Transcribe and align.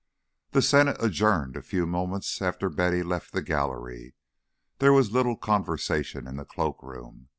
XV 0.49 0.53
The 0.53 0.61
Senate 0.63 0.97
adjourned 0.99 1.55
a 1.55 1.61
few 1.61 1.85
moments 1.85 2.41
after 2.41 2.69
Betty 2.71 3.03
left 3.03 3.33
the 3.33 3.43
gallery. 3.43 4.15
There 4.79 4.93
was 4.93 5.11
little 5.11 5.37
conversation 5.37 6.25
in 6.25 6.37
the 6.37 6.43
cloak 6.45 6.81
room. 6.81 7.29